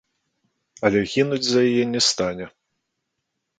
[0.89, 2.45] Але гінуць за яе не стане.